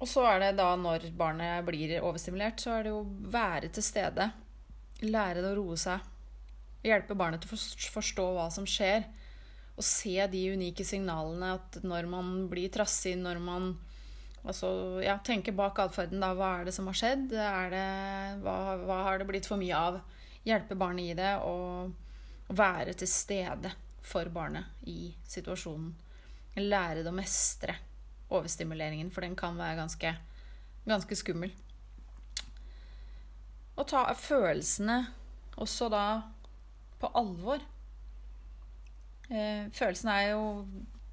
Og 0.00 0.08
så 0.08 0.24
er 0.30 0.40
det 0.40 0.54
da, 0.58 0.72
når 0.76 1.10
barnet 1.18 1.66
blir 1.68 1.98
overstimulert, 2.00 2.62
så 2.62 2.78
er 2.78 2.86
det 2.86 2.94
jo 2.94 3.04
være 3.34 3.68
til 3.68 3.84
stede. 3.86 4.30
Lære 5.04 5.42
det 5.42 5.52
å 5.52 5.58
roe 5.60 5.76
seg. 5.76 6.00
Hjelpe 6.82 7.14
barnet 7.14 7.44
til 7.44 7.54
å 7.54 7.92
forstå 7.92 8.24
hva 8.34 8.48
som 8.50 8.66
skjer. 8.66 9.04
Og 9.76 9.84
se 9.86 10.16
de 10.32 10.42
unike 10.56 10.84
signalene 10.86 11.54
at 11.58 11.78
når 11.84 12.08
man 12.10 12.32
blir 12.50 12.72
trassig, 12.72 13.14
når 13.20 13.38
man 13.42 13.70
Altså, 14.42 14.68
ja, 15.04 15.14
tenke 15.22 15.54
bak 15.54 15.78
atferden, 15.78 16.22
da. 16.22 16.32
Hva 16.34 16.48
er 16.58 16.66
det 16.66 16.74
som 16.74 16.88
har 16.90 16.98
skjedd? 16.98 17.28
Det, 17.30 17.82
hva, 18.42 18.56
hva, 18.82 18.98
har 19.06 19.20
det 19.20 19.28
blitt 19.28 19.46
for 19.46 19.60
mye 19.60 19.78
av? 19.78 20.00
Hjelpe 20.42 20.74
barnet 20.78 21.12
i 21.12 21.18
det 21.18 21.36
og, 21.46 21.92
være 22.52 22.92
til 22.98 23.08
stede 23.08 23.70
for 24.04 24.28
barnet 24.34 24.82
i 24.90 25.12
situasjonen. 25.30 25.92
Lære 26.58 27.00
det 27.00 27.08
å 27.08 27.16
mestre 27.16 27.78
overstimuleringen, 28.32 29.12
for 29.14 29.24
den 29.24 29.36
kan 29.38 29.56
være 29.56 29.78
ganske, 29.78 30.10
ganske 30.84 31.16
skummel. 31.16 31.54
Og 33.78 33.86
ta 33.88 34.02
følelsene 34.18 34.98
også 35.62 35.88
da 35.92 36.04
på 37.00 37.08
alvor. 37.16 37.62
Eh, 39.30 39.70
følelsene 39.72 40.18
er 40.18 40.34
jo 40.34 40.42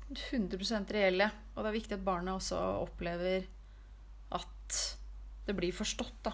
100% 0.09 0.91
reelle. 0.97 1.29
Og 1.59 1.65
det 1.65 1.73
er 1.73 1.75
viktig 1.75 1.97
at 1.97 2.05
barna 2.07 2.37
også 2.39 2.55
opplever 2.85 3.43
at 4.31 4.75
det 5.43 5.55
blir 5.57 5.75
forstått, 5.75 6.21
da. 6.23 6.31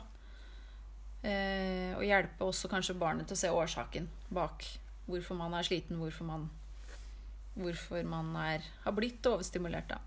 Eh, 1.25 1.95
og 1.97 2.03
hjelpe 2.05 2.45
også 2.45 2.69
kanskje 2.69 2.93
barnet 3.01 3.25
til 3.25 3.33
å 3.33 3.39
se 3.39 3.49
årsaken 3.49 4.05
bak 4.37 4.61
hvorfor 5.09 5.39
man 5.39 5.55
er 5.57 5.65
sliten, 5.65 5.97
hvorfor 5.97 6.29
man, 6.29 6.43
hvorfor 7.57 8.05
man 8.05 8.29
er, 8.37 8.69
har 8.83 8.93
blitt 8.93 9.25
overstimulert, 9.25 9.89
da. 9.89 9.97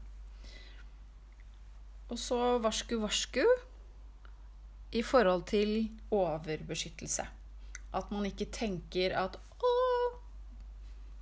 Og 2.15 2.23
så 2.23 2.39
varsku, 2.63 2.95
varsku 3.03 3.43
i 4.95 5.03
forhold 5.03 5.49
til 5.51 5.89
overbeskyttelse. 6.15 7.27
At 7.99 8.15
man 8.15 8.31
ikke 8.31 8.53
tenker 8.55 9.19
at 9.19 9.35
'Å, 9.35 9.75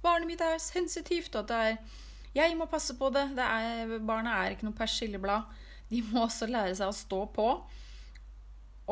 barnet 0.04 0.28
mitt 0.28 0.44
er 0.44 0.60
sensitivt', 0.60 1.34
og 1.34 1.48
at 1.48 1.48
det 1.48 1.56
er 1.56 2.04
jeg 2.36 2.56
må 2.58 2.68
passe 2.70 2.96
på 2.98 3.08
det. 3.14 3.30
det 3.36 3.44
er, 3.44 3.96
barna 4.04 4.42
er 4.42 4.54
ikke 4.54 4.68
noe 4.68 4.76
persilleblad. 4.76 5.48
De 5.90 6.02
må 6.10 6.24
også 6.26 6.48
lære 6.50 6.74
seg 6.76 6.90
å 6.90 6.96
stå 6.96 7.22
på. 7.32 7.48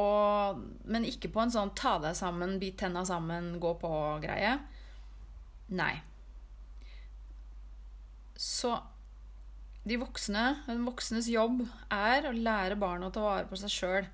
Og, 0.00 0.62
men 0.90 1.06
ikke 1.06 1.30
på 1.30 1.42
en 1.42 1.52
sånn 1.54 1.74
ta 1.78 1.98
deg 2.02 2.16
sammen, 2.18 2.56
bit 2.62 2.78
tenna 2.80 3.04
sammen, 3.06 3.54
gå 3.62 3.74
på-greie. 3.78 4.56
Nei. 5.74 5.94
Så 8.34 8.72
de 9.84 9.98
voksne, 10.00 10.46
den 10.66 10.86
voksnes 10.88 11.28
jobb 11.30 11.66
er 11.92 12.26
å 12.26 12.34
lære 12.34 12.78
barna 12.80 13.10
å 13.10 13.14
ta 13.14 13.22
vare 13.22 13.50
på 13.50 13.58
seg 13.60 13.74
sjøl. 13.74 14.08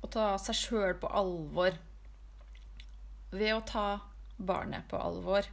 Og 0.00 0.10
ta 0.14 0.32
seg 0.40 0.58
sjøl 0.58 0.96
på 1.02 1.10
alvor. 1.12 1.76
Ved 3.36 3.52
å 3.52 3.62
ta 3.68 3.86
barnet 4.36 4.88
på 4.90 4.98
alvor 5.00 5.46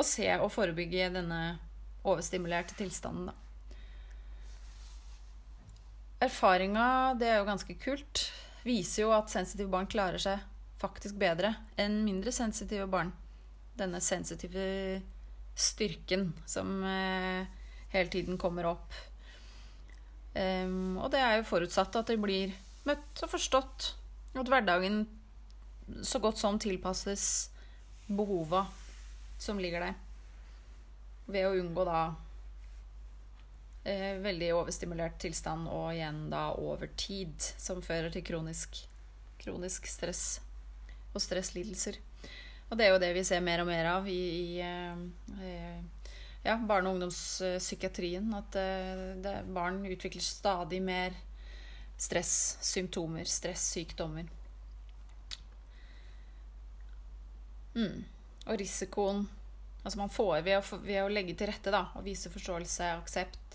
å 0.00 0.06
se 0.06 0.28
og 0.38 0.50
forebygge 0.54 1.10
denne 1.14 1.40
overstimulerte 2.08 2.76
tilstanden, 2.78 3.30
da. 3.30 3.36
Erfaringa, 6.20 7.14
det 7.16 7.30
er 7.30 7.38
jo 7.40 7.48
ganske 7.48 7.74
kult, 7.80 8.26
viser 8.64 9.06
jo 9.06 9.12
at 9.16 9.32
sensitive 9.32 9.70
barn 9.72 9.88
klarer 9.88 10.20
seg 10.20 10.42
faktisk 10.80 11.16
bedre 11.20 11.54
enn 11.80 12.02
mindre 12.04 12.32
sensitive 12.32 12.84
barn. 12.92 13.12
Denne 13.80 14.02
sensitive 14.04 15.00
styrken 15.56 16.30
som 16.48 16.82
eh, 16.84 17.48
hele 17.94 18.12
tiden 18.12 18.36
kommer 18.40 18.68
opp. 18.74 18.92
Um, 20.34 21.00
og 21.00 21.08
det 21.10 21.22
er 21.24 21.38
jo 21.38 21.48
forutsatt 21.48 21.96
at 21.98 22.12
de 22.12 22.18
blir 22.20 22.52
møtt 22.86 23.24
og 23.24 23.32
forstått. 23.32 23.88
At 24.36 24.52
hverdagen 24.52 25.02
så 26.06 26.20
godt 26.22 26.38
som 26.38 26.60
tilpasses 26.60 27.24
behova 28.06 28.66
som 29.40 29.60
ligger 29.60 29.80
der. 29.80 29.94
Ved 31.30 31.46
å 31.48 31.54
unngå 31.56 31.84
da 31.88 32.00
eh, 33.88 34.18
veldig 34.20 34.52
overstimulert 34.58 35.16
tilstand 35.22 35.70
og 35.70 35.94
igjen 35.94 36.26
da 36.32 36.50
over 36.60 36.90
tid, 37.00 37.32
som 37.56 37.80
fører 37.84 38.12
til 38.12 38.26
kronisk, 38.26 38.82
kronisk 39.40 39.88
stress 39.88 40.24
og 41.14 41.24
stresslidelser. 41.24 41.96
Og 42.70 42.78
det 42.78 42.86
er 42.86 42.92
jo 42.92 43.00
det 43.02 43.14
vi 43.16 43.24
ser 43.26 43.40
mer 43.42 43.64
og 43.64 43.70
mer 43.70 43.88
av 43.96 44.06
i, 44.10 44.20
i 44.20 44.60
eh, 44.62 45.80
ja, 46.44 46.54
barne- 46.54 46.90
og 46.90 46.98
ungdomspsykiatrien. 46.98 48.28
At 48.36 48.60
eh, 48.60 49.40
barn 49.48 49.80
utvikler 49.88 50.22
stadig 50.22 50.82
mer 50.84 51.16
stressymptomer, 52.00 53.24
stressykdommer. 53.24 54.28
Mm. 57.74 58.04
Og 58.46 58.56
risikoen 58.60 59.26
Altså 59.80 59.96
man 59.96 60.10
får 60.12 60.42
ved 60.44 60.58
å, 60.58 60.78
ved 60.84 60.98
å 61.00 61.08
legge 61.08 61.32
til 61.32 61.48
rette 61.48 61.72
da, 61.72 61.86
og 61.96 62.04
vise 62.04 62.28
forståelse, 62.28 62.84
aksept, 63.00 63.54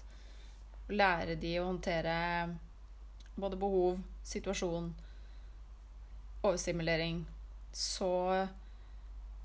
lære 0.90 1.36
de 1.38 1.52
å 1.62 1.68
håndtere 1.68 2.16
både 3.38 3.60
behov, 3.62 4.00
situasjon, 4.26 4.88
overstimulering, 6.42 7.22
så 7.76 8.10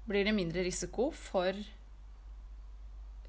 blir 0.09 0.25
det 0.25 0.33
mindre 0.37 0.65
risiko 0.65 1.11
for 1.13 1.53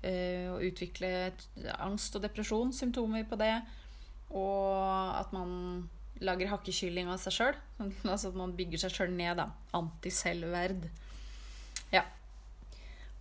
eh, 0.01 0.47
å 0.47 0.57
utvikle 0.63 1.31
angst 1.75 2.15
og 2.15 2.23
depresjon, 2.23 2.71
symptomer 2.75 3.27
på 3.27 3.35
det, 3.41 3.55
og 4.31 4.79
at 5.17 5.33
man 5.35 5.51
lager 6.21 6.51
hakkekylling 6.53 7.09
av 7.11 7.19
seg 7.21 7.33
sjøl. 7.35 7.55
Altså 8.11 8.29
at 8.29 8.37
man 8.37 8.55
bygger 8.55 8.85
seg 8.85 8.95
sjøl 8.95 9.11
ned, 9.15 9.41
da. 9.41 9.49
Antiselvverd. 9.77 10.87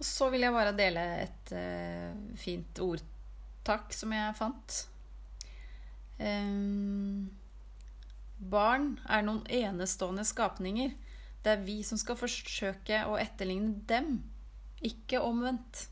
Og 0.00 0.06
så 0.08 0.30
vil 0.32 0.46
jeg 0.46 0.54
bare 0.54 0.72
dele 0.72 1.02
et 1.26 1.52
uh, 1.52 2.36
fint 2.40 2.80
ordtak 2.80 3.92
som 3.92 4.14
jeg 4.16 4.36
fant. 4.38 4.76
Um, 6.20 7.28
barn 8.40 8.94
er 9.04 9.24
noen 9.26 9.44
enestående 9.44 10.24
skapninger. 10.24 10.94
Det 11.44 11.52
er 11.52 11.64
vi 11.64 11.82
som 11.84 12.00
skal 12.00 12.16
forsøke 12.16 13.02
å 13.08 13.18
etterligne 13.20 13.76
dem, 13.88 14.22
ikke 14.80 15.20
omvendt. 15.24 15.86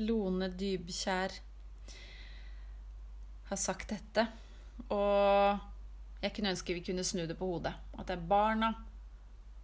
Lone 0.00 0.48
Dybkjær 0.50 1.36
har 3.50 3.60
sagt 3.60 3.92
dette. 3.92 4.24
Og 4.88 5.60
jeg 6.24 6.32
kunne 6.34 6.54
ønske 6.54 6.74
vi 6.74 6.82
kunne 6.88 7.04
snu 7.04 7.26
det 7.28 7.36
på 7.38 7.50
hodet. 7.52 7.74
At 8.00 8.08
det 8.08 8.16
er 8.16 8.26
barna 8.32 8.72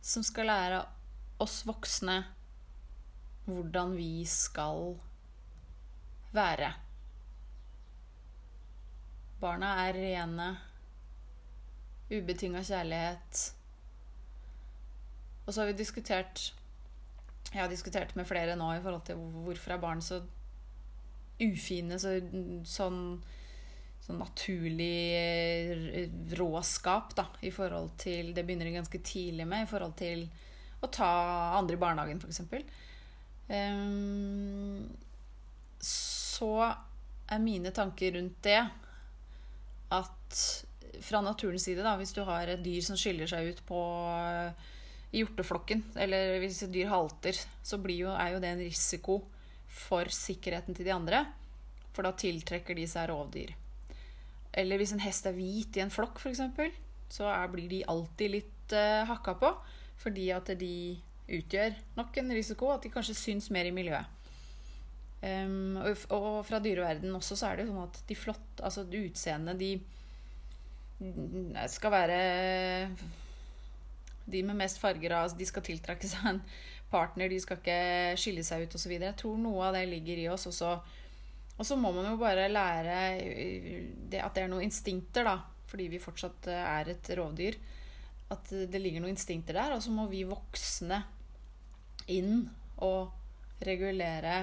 som 0.04 0.24
skal 0.24 0.48
lære 0.52 0.84
oss 1.40 1.62
voksne 1.66 2.20
hvordan 3.54 3.94
vi 3.98 4.24
skal 4.28 4.94
være. 6.34 6.72
Barna 9.40 9.70
er 9.86 9.96
rene, 9.96 10.50
ubetinga 12.10 12.62
kjærlighet. 12.66 13.44
Og 15.46 15.54
så 15.54 15.62
har 15.62 15.70
vi 15.70 15.78
diskutert 15.78 16.50
Jeg 17.50 17.62
har 17.62 17.70
diskutert 17.70 18.12
med 18.14 18.28
flere 18.28 18.54
nå 18.54 18.68
i 18.76 18.82
forhold 18.82 19.02
til 19.08 19.16
hvorfor 19.16 19.74
er 19.74 19.82
barn 19.82 20.02
så 20.04 20.20
ufine, 21.40 21.96
så, 21.98 22.12
sånn, 22.68 23.00
sånn 24.04 24.20
naturlig 24.20 26.04
råskap, 26.38 27.16
da, 27.16 27.24
i 27.42 27.50
forhold 27.50 27.96
til 27.98 28.34
Det 28.36 28.44
begynner 28.44 28.68
de 28.68 28.76
ganske 28.76 29.00
tidlig 29.02 29.48
med, 29.48 29.64
i 29.64 29.70
forhold 29.70 29.96
til 29.98 30.28
å 30.84 30.90
ta 30.92 31.10
andre 31.58 31.76
i 31.76 31.80
barnehagen, 31.80 32.20
f.eks. 32.22 32.40
Um, 33.50 34.86
så 35.82 36.50
er 37.30 37.42
mine 37.42 37.72
tanker 37.74 38.14
rundt 38.14 38.38
det 38.46 38.60
at 39.90 40.42
fra 41.00 41.20
naturens 41.24 41.64
side, 41.66 41.82
da, 41.82 41.96
hvis 41.98 42.14
du 42.14 42.22
har 42.26 42.50
et 42.50 42.62
dyr 42.62 42.82
som 42.84 42.98
skiller 42.98 43.30
seg 43.30 43.52
ut 43.52 43.62
på 43.66 43.80
i 45.10 45.22
hjorteflokken, 45.24 45.82
eller 45.98 46.36
hvis 46.42 46.62
et 46.66 46.72
dyr 46.74 46.90
halter, 46.92 47.34
så 47.66 47.80
jo, 47.90 48.12
er 48.14 48.34
jo 48.34 48.42
det 48.42 48.52
en 48.52 48.62
risiko 48.62 49.20
for 49.70 50.10
sikkerheten 50.14 50.76
til 50.76 50.86
de 50.86 50.94
andre. 50.94 51.24
For 51.94 52.06
da 52.06 52.14
tiltrekker 52.14 52.78
de 52.78 52.86
seg 52.86 53.08
rovdyr. 53.10 53.50
Eller 54.54 54.78
hvis 54.78 54.94
en 54.94 55.02
hest 55.02 55.26
er 55.26 55.34
hvit 55.34 55.78
i 55.78 55.82
en 55.82 55.90
flokk, 55.90 56.20
f.eks., 56.22 56.42
så 57.10 57.26
er, 57.26 57.50
blir 57.50 57.66
de 57.70 57.82
alltid 57.90 58.34
litt 58.36 58.74
uh, 58.74 59.02
hakka 59.10 59.34
på. 59.40 59.50
Fordi 59.98 60.28
at 60.34 60.52
de 60.60 60.74
utgjør 61.38 61.76
nok 61.96 62.16
en 62.20 62.34
risiko, 62.34 62.72
at 62.74 62.82
de 62.84 62.92
kanskje 62.92 63.18
syns 63.18 63.50
mer 63.54 63.68
i 63.68 63.74
miljøet. 63.74 64.16
Um, 65.20 65.76
og, 65.76 66.04
og, 66.16 66.38
fra 66.48 66.58
dyreverdenen 66.64 67.18
også 67.18 67.36
så 67.36 67.50
er 67.50 67.58
det 67.58 67.66
jo 67.66 67.74
sånn 67.74 67.82
at 67.90 67.98
de 68.08 68.14
flotte 68.16 68.64
Altså 68.64 68.86
utseendet, 68.88 69.58
de 69.60 69.74
skal 71.68 71.92
være 71.92 72.20
De 74.24 74.40
med 74.48 74.56
mest 74.56 74.80
farger 74.80 75.12
av 75.18 75.34
De 75.36 75.44
skal 75.48 75.66
tiltrekke 75.66 76.08
seg 76.08 76.24
en 76.30 76.40
partner, 76.90 77.28
de 77.28 77.36
skal 77.40 77.60
ikke 77.60 78.16
skille 78.18 78.42
seg 78.42 78.64
ut 78.64 78.72
osv. 78.74 78.96
Jeg 78.96 79.16
tror 79.20 79.36
noe 79.38 79.68
av 79.68 79.76
det 79.76 79.84
ligger 79.92 80.24
i 80.24 80.26
oss. 80.32 80.48
Og 80.50 80.56
så, 80.56 80.72
og 81.54 81.68
så 81.68 81.76
må 81.78 81.92
man 81.94 82.08
jo 82.08 82.16
bare 82.18 82.48
lære 82.50 82.96
det, 84.10 84.18
at 84.18 84.34
det 84.34 84.42
er 84.42 84.50
noen 84.50 84.66
instinkter, 84.66 85.28
da. 85.28 85.36
Fordi 85.70 85.86
vi 85.92 86.00
fortsatt 86.02 86.48
er 86.50 86.90
et 86.90 87.12
rovdyr. 87.14 87.60
At 88.34 88.50
det 88.50 88.82
ligger 88.82 89.04
noen 89.04 89.14
instinkter 89.14 89.54
der. 89.60 89.76
Og 89.76 89.84
så 89.86 89.94
må 89.94 90.08
vi 90.10 90.24
voksne 90.26 90.98
inn 92.12 92.44
og 92.84 93.64
regulere 93.66 94.36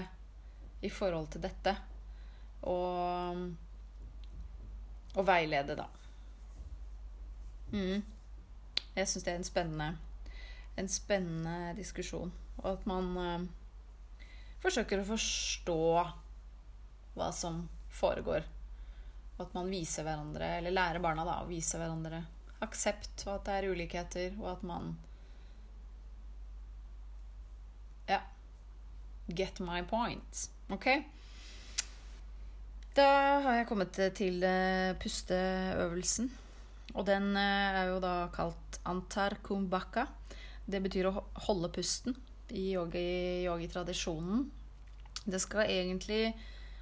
i 0.82 0.90
forhold 0.94 1.32
til 1.34 1.44
dette. 1.46 1.74
Og, 2.68 3.44
og 5.16 5.28
veilede, 5.28 5.78
da. 5.78 5.88
Mm. 7.74 8.04
Jeg 8.98 9.10
syns 9.10 9.26
det 9.26 9.34
er 9.34 9.40
en 9.40 9.48
spennende, 9.48 9.90
en 10.78 10.90
spennende 10.90 11.74
diskusjon. 11.78 12.32
Og 12.64 12.70
at 12.72 12.86
man 12.90 13.10
eh, 13.22 14.28
forsøker 14.64 15.02
å 15.02 15.10
forstå 15.12 15.82
hva 17.18 17.32
som 17.34 17.66
foregår. 17.94 18.46
Og 19.38 19.44
at 19.46 19.54
man 19.58 19.70
viser 19.70 20.06
hverandre, 20.06 20.58
eller 20.58 20.74
lærer 20.74 21.04
barna 21.04 21.26
da, 21.28 21.42
å 21.44 21.50
vise 21.50 21.78
hverandre 21.78 22.24
aksept, 22.66 23.28
og 23.28 23.36
at 23.36 23.46
det 23.46 23.58
er 23.58 23.70
ulikheter, 23.70 24.38
og 24.42 24.50
at 24.56 24.64
man 24.66 24.96
Get 29.28 29.60
my 29.60 29.82
point. 29.88 30.50
Ok? 30.74 30.88
Da 32.98 33.08
har 33.44 33.60
jeg 33.60 33.68
kommet 33.70 33.98
til 34.18 34.44
eh, 34.44 34.96
pusteøvelsen. 34.98 36.30
Og 36.96 37.06
den 37.06 37.34
eh, 37.38 37.80
er 37.82 37.92
jo 37.92 38.00
da 38.04 38.16
kalt 38.34 38.80
antar 38.88 39.38
kumbaka. 39.46 40.08
Det 40.68 40.82
betyr 40.84 41.10
å 41.12 41.18
holde 41.48 41.70
pusten 41.72 42.16
i 42.56 42.72
yogi-tradisjonen. 42.74 44.46
Yogi 44.48 44.58
det 45.28 45.42
skal 45.44 45.68
egentlig 45.68 46.36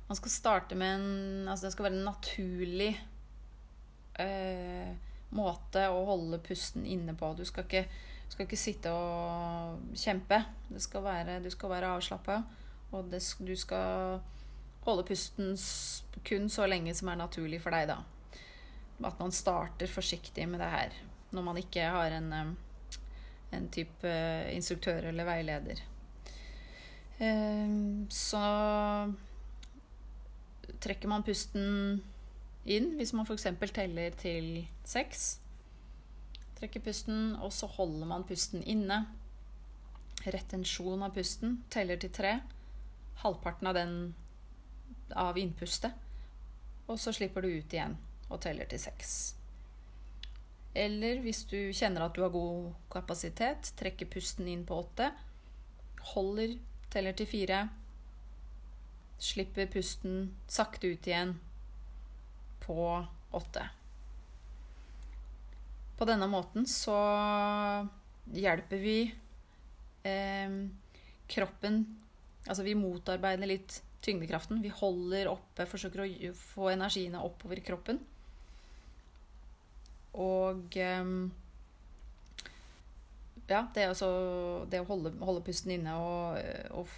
Man 0.08 0.17
skal 0.19 0.31
starte 0.31 0.75
med 0.77 0.95
en 0.95 1.47
Altså 1.49 1.65
det 1.65 1.73
skal 1.73 1.88
være 1.88 1.97
en 1.97 2.05
naturlig 2.05 2.91
eh, 4.21 4.91
måte 5.36 5.88
å 5.89 6.03
holde 6.08 6.39
pusten 6.45 6.86
inne 6.86 7.15
på. 7.17 7.31
Du 7.34 7.43
skal 7.45 7.65
ikke 7.65 7.88
du 8.26 8.34
skal 8.34 8.48
ikke 8.48 8.60
sitte 8.60 8.92
og 8.92 9.82
kjempe. 9.96 10.42
Skal 10.82 11.04
være, 11.06 11.40
du 11.44 11.50
skal 11.54 11.72
være 11.72 11.94
avslappa. 11.96 12.42
Og 12.92 13.12
det, 13.12 13.22
du 13.40 13.56
skal 13.58 14.20
holde 14.86 15.06
pusten 15.08 15.56
kun 16.26 16.50
så 16.50 16.68
lenge 16.70 16.94
som 16.98 17.10
er 17.12 17.20
naturlig 17.22 17.62
for 17.64 17.76
deg, 17.76 17.90
da. 17.90 18.00
At 19.06 19.20
man 19.20 19.34
starter 19.36 19.92
forsiktig 19.92 20.48
med 20.50 20.62
det 20.64 20.72
her. 20.72 20.96
Når 21.36 21.46
man 21.46 21.60
ikke 21.60 21.86
har 21.92 22.16
en, 22.16 22.34
en 23.54 23.70
type 23.74 24.16
instruktør 24.54 25.10
eller 25.12 25.28
veileder. 25.28 25.82
Så 28.12 28.44
trekker 30.84 31.12
man 31.12 31.24
pusten 31.24 32.02
inn 32.66 32.94
hvis 33.00 33.14
man 33.16 33.28
f.eks. 33.28 33.48
teller 33.74 34.16
til 34.20 34.66
seks. 34.88 35.44
Trekker 36.56 36.84
pusten, 36.86 37.36
og 37.44 37.52
så 37.54 37.68
holder 37.68 38.08
man 38.08 38.26
pusten 38.28 38.63
inne. 38.63 39.04
Retensjon 40.26 41.04
av 41.06 41.13
pusten 41.15 41.60
teller 41.74 42.00
til 42.02 42.13
tre. 42.15 42.38
Halvparten 43.24 43.70
av 43.70 43.78
den 43.78 43.96
av 45.12 45.38
innpustet. 45.38 45.94
Og 46.88 47.00
så 47.02 47.13
slipper 47.15 47.44
du 47.44 47.50
ut 47.50 47.74
igjen 47.74 47.98
og 48.30 48.39
teller 48.41 48.70
til 48.70 48.82
seks. 48.82 49.36
Eller 50.76 51.22
hvis 51.24 51.46
du 51.48 51.72
kjenner 51.74 52.06
at 52.06 52.18
du 52.18 52.24
har 52.26 52.34
god 52.34 52.74
kapasitet, 52.91 53.72
trekker 53.80 54.10
pusten 54.12 54.48
inn 54.52 54.65
på 54.68 54.82
åtte. 54.84 55.12
Holder, 56.13 56.58
teller 56.91 57.15
til 57.15 57.30
fire. 57.30 57.62
Slipper 59.20 59.70
pusten 59.72 60.34
sakte 60.52 60.91
ut 60.91 61.08
igjen 61.08 61.38
på 62.65 62.78
åtte. 63.32 63.70
På 65.95 66.08
denne 66.08 66.27
måten 66.27 66.65
så 66.67 66.95
hjelper 68.36 68.81
vi 68.81 68.97
eh, 70.03 70.58
kroppen 71.31 71.86
Altså 72.45 72.62
vi 72.62 72.75
motarbeider 72.77 73.49
litt 73.49 73.79
tyngdekraften. 74.05 74.60
Vi 74.62 74.69
holder 74.69 75.31
oppe, 75.31 75.65
forsøker 75.65 76.03
å 76.03 76.34
få 76.38 76.67
energiene 76.69 77.23
oppover 77.25 77.58
kroppen. 77.65 77.97
Og 80.21 80.77
eh, 80.77 81.10
ja, 83.49 83.63
det, 83.73 83.88
altså, 83.89 84.10
det 84.69 84.81
å 84.81 84.88
holde, 84.89 85.15
holde, 85.25 85.43
pusten 85.45 85.73
inne 85.75 85.97
og, 85.97 86.39
og, 86.77 86.93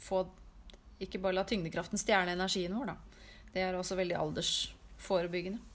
få 0.00 0.24
Ikke 1.00 1.20
bare 1.20 1.38
la 1.38 1.46
tyngdekraften 1.48 2.00
stjele 2.00 2.34
energien 2.34 2.74
vår, 2.76 2.90
da. 2.92 3.24
Det 3.54 3.62
er 3.64 3.78
også 3.78 3.96
veldig 3.98 4.18
aldersforebyggende. 4.20 5.69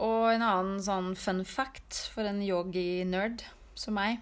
Og 0.00 0.30
en 0.32 0.44
annen 0.44 0.80
sånn 0.82 1.12
fun 1.18 1.42
fact 1.44 2.06
for 2.14 2.24
en 2.24 2.40
yogi-nerd 2.44 3.44
som 3.76 3.96
meg, 3.98 4.20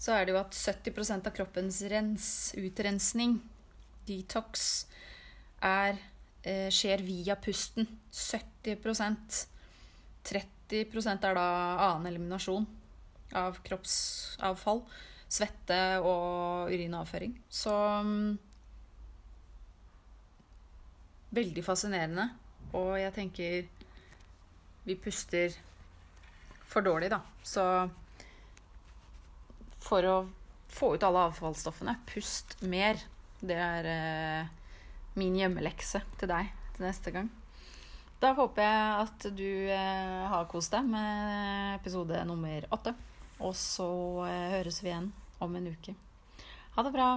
så 0.00 0.14
er 0.16 0.26
det 0.26 0.34
jo 0.34 0.40
at 0.40 0.56
70% 0.56 1.28
av 1.28 1.34
kroppens 1.36 1.80
rens, 1.92 2.26
utrensning, 2.56 3.38
detox, 4.08 4.84
er, 5.64 5.98
eh, 6.44 6.68
skjer 6.72 7.04
via 7.04 7.36
pusten. 7.36 7.88
70% 8.12 9.46
30% 10.24 11.24
er 11.24 11.34
da 11.34 11.46
annen 11.88 12.12
eliminasjon 12.12 12.66
av 13.36 13.60
kroppsavfall. 13.64 14.84
Svette 15.30 16.00
og 16.02 16.72
urinavføring. 16.72 17.36
Så 17.48 17.72
um, 18.02 18.38
Veldig 21.30 21.62
fascinerende. 21.62 22.24
Og 22.74 22.96
jeg 22.98 23.14
tenker 23.14 23.68
vi 24.90 24.98
puster 24.98 25.54
for 26.66 26.82
dårlig, 26.82 27.10
da. 27.12 27.20
Så 27.46 27.64
for 29.80 30.06
å 30.06 30.16
få 30.70 30.94
ut 30.94 31.04
alle 31.06 31.26
avfallsstoffene, 31.30 31.96
pust 32.10 32.58
mer. 32.62 32.98
Det 33.40 33.56
er 33.56 33.88
eh, 33.88 34.50
min 35.18 35.38
hjemmelekse 35.38 36.02
til 36.20 36.30
deg 36.30 36.50
til 36.76 36.86
neste 36.86 37.14
gang. 37.14 37.30
Da 38.20 38.34
håper 38.36 38.66
jeg 38.66 39.06
at 39.06 39.26
du 39.32 39.50
eh, 39.72 40.26
har 40.28 40.50
kost 40.50 40.74
deg 40.74 40.86
med 40.90 41.78
episode 41.78 42.20
nummer 42.28 42.66
åtte. 42.74 42.94
Og 43.40 43.54
så 43.56 43.90
eh, 44.28 44.56
høres 44.58 44.82
vi 44.84 44.92
igjen 44.92 45.10
om 45.40 45.56
en 45.56 45.70
uke. 45.72 45.96
Ha 46.76 46.84
det 46.86 46.94
bra. 46.94 47.12